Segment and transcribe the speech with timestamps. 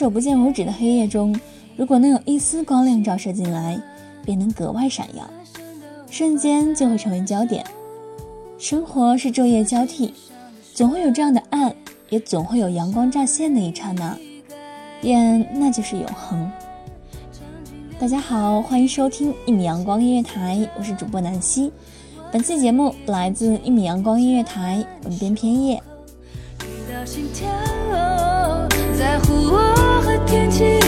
[0.00, 1.38] 手不见五指的黑夜中，
[1.76, 3.78] 如果能有一丝光亮照射进来，
[4.24, 5.28] 便能格外闪耀，
[6.10, 7.62] 瞬间就会成为焦点。
[8.58, 10.14] 生活是昼夜交替，
[10.72, 11.76] 总会有这样的暗，
[12.08, 14.16] 也总会有阳光乍现的一刹那，
[15.02, 16.50] 愿那就是永恒。
[17.98, 21.70] 大家好，欢迎收听一米阳光音乐台，我是主播南希。
[22.32, 25.74] 本期节目来自一米阳光音乐台，文编偏叶。
[26.62, 27.46] 遇到心跳，
[28.98, 29.59] 在乎我
[30.30, 30.79] 天气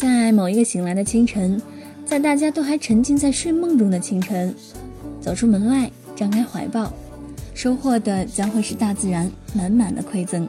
[0.00, 1.60] 在某一个醒来的清晨，
[2.06, 4.54] 在大家都还沉浸在睡梦中的清晨，
[5.20, 6.90] 走出门外，张开怀抱，
[7.52, 10.48] 收获的将会是大自然满满的馈赠，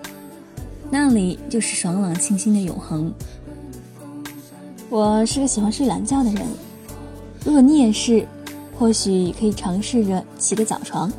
[0.90, 3.14] 那里就是爽朗清新的永恒。
[4.90, 6.42] 我是个喜欢睡懒觉的人，
[7.44, 8.26] 如果你也是，
[8.80, 11.12] 或许可以尝试着起个早床，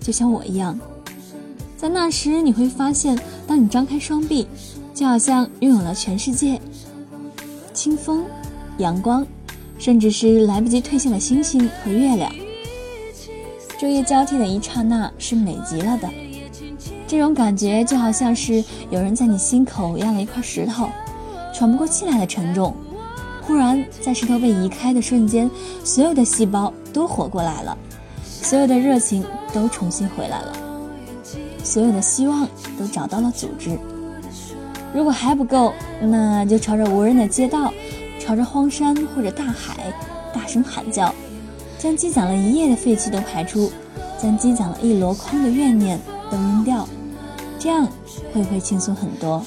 [0.00, 0.78] 就像我一样。
[1.76, 3.18] 在那时，你会发现，
[3.48, 4.46] 当你张开双臂，
[4.94, 6.60] 就好像拥有了全世界。
[7.80, 8.26] 清风、
[8.76, 9.26] 阳光，
[9.78, 12.30] 甚至是来不及退下的星星和月亮。
[13.78, 16.06] 昼夜交替的一刹那是美极了的，
[17.08, 20.90] 这种感觉就好像是有人在你心口压了一块石头，
[21.54, 22.76] 喘不过气来的沉重。
[23.40, 25.50] 忽然，在石头被移开的瞬间，
[25.82, 27.78] 所有的细胞都活过来了，
[28.26, 29.24] 所有的热情
[29.54, 30.52] 都重新回来了，
[31.64, 32.46] 所有的希望
[32.78, 33.70] 都找到了组织。
[34.92, 37.72] 如果还不够，那就朝着无人的街道，
[38.18, 39.92] 朝着荒山或者大海，
[40.34, 41.14] 大声喊叫，
[41.78, 43.70] 将积攒了一夜的废气都排出，
[44.18, 45.98] 将积攒了一箩筐的怨念
[46.30, 46.88] 都扔掉，
[47.58, 47.86] 这样
[48.32, 49.44] 会不会轻松很多？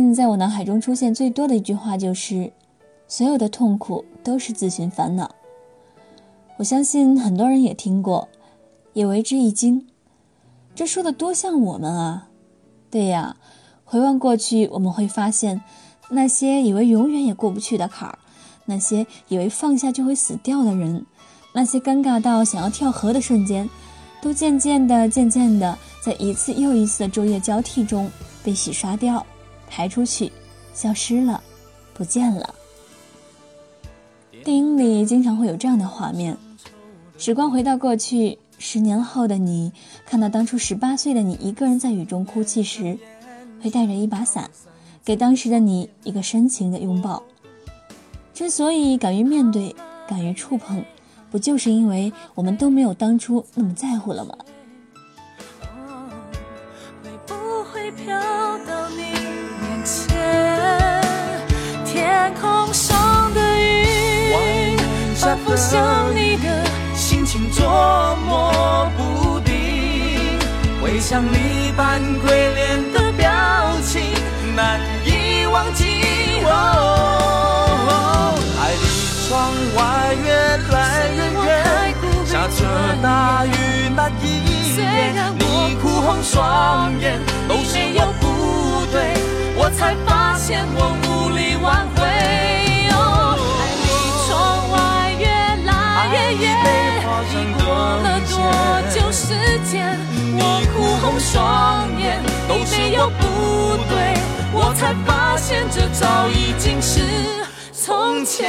[0.00, 2.52] 近在我脑海中出现最多的一句话就是
[3.08, 5.34] ：“所有的痛苦都是自寻烦恼。”
[6.58, 8.28] 我相信很多人也听过，
[8.92, 9.86] 也为之一惊。
[10.74, 12.28] 这说的多像我们啊！
[12.90, 13.36] 对呀，
[13.84, 15.60] 回望过去，我们会发现，
[16.10, 18.18] 那些以为永远也过不去的坎儿，
[18.66, 21.04] 那些以为放下就会死掉的人，
[21.52, 23.68] 那些尴尬到想要跳河的瞬间，
[24.22, 28.10] 都渐渐的、渐渐的，在一次又一次的昼夜交替中
[28.44, 29.24] 被洗刷掉。
[29.68, 30.32] 排出去，
[30.74, 31.42] 消失了，
[31.94, 32.54] 不见了。
[34.44, 36.36] 电影里经常会有这样的画面：
[37.16, 39.72] 时光回到过去，十年后的你
[40.06, 42.98] 看到当初十八岁的你一个人在雨中哭泣时，
[43.62, 44.50] 会带着一把伞，
[45.04, 47.22] 给当时的你一个深情的拥抱。
[48.32, 49.74] 之所以敢于面对，
[50.06, 50.84] 敢于触碰，
[51.30, 54.34] 不就是因为我们都没有当初那么在乎了吗？
[68.26, 70.38] 摸不定，
[70.82, 73.30] 回想你扮鬼脸的表
[73.84, 74.02] 情
[74.54, 76.42] 难以忘记。
[76.44, 78.84] 哦，爱离
[79.28, 79.78] 窗外
[80.24, 80.26] 越
[80.72, 80.76] 来
[81.16, 81.48] 越远，
[82.26, 82.58] 下着
[83.02, 83.48] 大雨
[83.94, 84.24] 那一
[84.76, 84.78] 夜，
[85.38, 88.24] 你哭红双眼，都是我不
[88.92, 88.96] 对，
[89.56, 90.96] 我才发现我
[101.08, 103.22] 红双眼，都没有不
[103.88, 104.14] 对，
[104.52, 107.00] 我才发现这早已经是
[107.72, 108.46] 从前。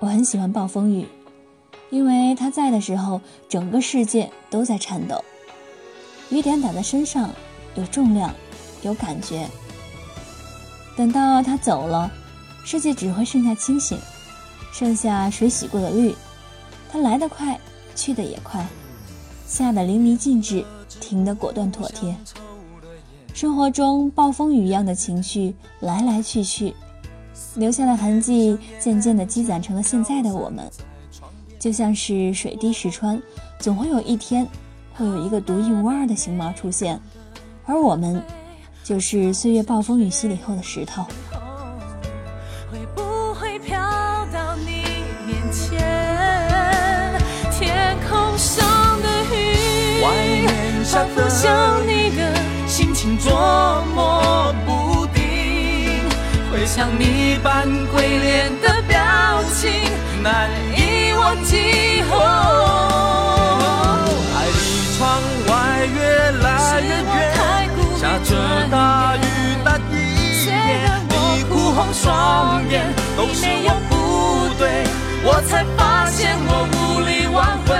[0.00, 1.08] 我很喜欢暴风雨，
[1.88, 5.24] 因为它在的时候，整个世界都在颤抖。
[6.28, 7.30] 雨点打在身上，
[7.74, 8.34] 有重量，
[8.82, 9.48] 有感觉。
[10.94, 12.10] 等到他走了，
[12.66, 13.98] 世界只会剩下清醒，
[14.74, 16.14] 剩下水洗过的绿。
[16.90, 17.58] 它来得快，
[17.94, 18.66] 去得也快，
[19.46, 20.64] 下得淋漓尽致，
[21.00, 22.16] 停得果断妥帖。
[23.32, 26.74] 生活中暴风雨一样的情绪来来去去。
[27.54, 30.68] 留下的痕迹渐渐地积攒成了现在的我们，
[31.58, 33.20] 就像是水滴石穿，
[33.58, 34.46] 总会有一天，
[34.94, 37.00] 会有一个独一无二的形貌出现，
[37.66, 38.22] 而我们，
[38.84, 41.04] 就是岁月暴风雨洗礼后的石头。
[56.80, 58.96] 像你般鬼脸的表
[59.52, 59.70] 情
[60.22, 62.00] 难以忘记。
[62.10, 62.16] 哦，
[64.34, 64.58] 爱离
[64.96, 64.98] 窗
[65.46, 65.52] 外
[65.84, 66.00] 越
[66.40, 67.12] 来越远，
[67.98, 68.32] 下着
[68.70, 69.20] 大雨
[69.62, 69.94] 那一
[70.46, 70.48] 夜，
[71.10, 72.80] 你哭红双眼，
[73.14, 73.92] 都是我不
[74.58, 74.64] 对，
[75.22, 77.76] 我才发现我无力挽回。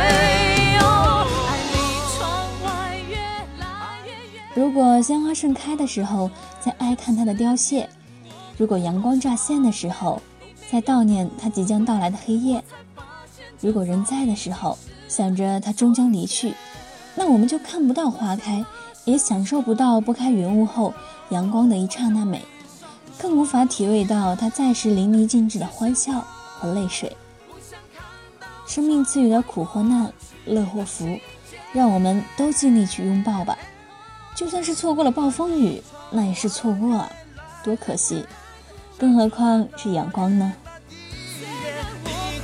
[0.85, 1.75] 哦，爱离
[2.19, 2.21] 窗
[2.67, 2.69] 外
[3.09, 3.17] 越
[3.61, 3.65] 来
[4.05, 4.45] 越远。
[4.55, 6.31] 如果鲜花盛开的时候，
[6.61, 7.89] 再哀叹它的凋谢；
[8.61, 10.21] 如果阳光乍现的时候，
[10.71, 12.61] 在悼念它即将到来的黑夜；
[13.59, 14.77] 如果人在的时候，
[15.09, 16.53] 想着它终将离去，
[17.15, 18.63] 那我们就看不到花开，
[19.07, 20.93] 也享受不到拨开云雾后
[21.31, 22.45] 阳光的一刹那美，
[23.17, 27.17] 更无法体味到它在时淋漓尽致的欢笑和泪水。
[28.67, 30.13] 生命赐予的苦或难，
[30.45, 31.19] 乐或福，
[31.73, 33.57] 让我们都尽力去拥抱吧。
[34.37, 37.11] 就算是错过了暴风雨，那也是错过啊，
[37.65, 38.23] 多可惜！
[39.01, 40.53] 更何况是阳光呢？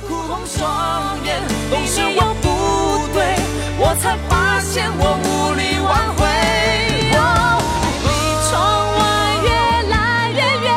[0.07, 2.47] 哭红双眼，都是我不
[3.13, 3.35] 对，
[3.77, 6.25] 我才发现我无力挽回。
[7.13, 7.61] 哦
[8.01, 8.09] 离
[8.49, 8.51] 窗
[8.97, 8.99] 外
[9.43, 9.47] 越
[9.91, 9.95] 来
[10.31, 10.67] 越远，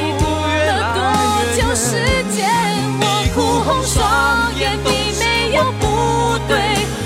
[0.16, 0.24] 过
[0.64, 0.98] 了多
[1.54, 1.84] 久时
[2.34, 2.48] 间？
[2.98, 3.36] 我哭
[3.68, 3.94] 红双
[4.58, 5.84] 眼，你没有不
[6.48, 6.56] 对，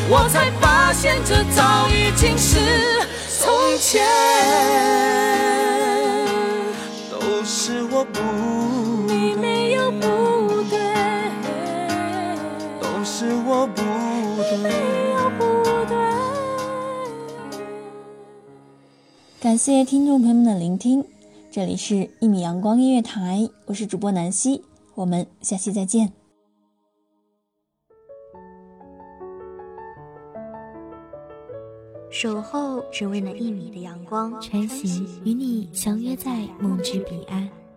[0.08, 2.54] 我才发现这早已经是
[3.40, 3.98] 从前。
[7.70, 8.18] 都是我不
[9.06, 10.00] 你没有不
[10.68, 10.76] 对，
[12.80, 13.80] 都是我不
[14.42, 14.58] 对。
[14.60, 14.68] 没
[15.12, 15.94] 有不对。
[19.40, 21.04] 感谢听众朋友们的聆听，
[21.52, 24.64] 这里是一米阳光音乐台，我是主播南希，
[24.96, 26.12] 我们下期再见。
[32.10, 37.48] 守候只为那一米的阳光，穿行与你相约在梦之彼岸。